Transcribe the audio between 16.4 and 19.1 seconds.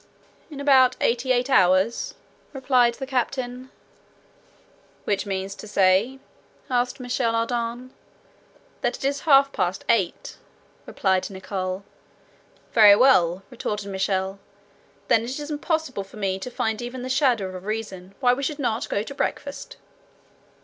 find even the shadow of a reason why we should not go